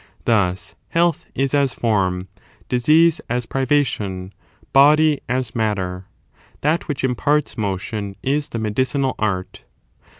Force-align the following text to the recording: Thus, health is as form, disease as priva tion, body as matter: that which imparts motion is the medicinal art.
Thus, 0.25 0.73
health 0.87 1.27
is 1.35 1.53
as 1.53 1.75
form, 1.75 2.27
disease 2.67 3.21
as 3.29 3.45
priva 3.45 3.85
tion, 3.85 4.33
body 4.73 5.19
as 5.29 5.53
matter: 5.53 6.07
that 6.61 6.87
which 6.87 7.03
imparts 7.03 7.55
motion 7.55 8.15
is 8.23 8.47
the 8.49 8.57
medicinal 8.57 9.13
art. 9.19 9.63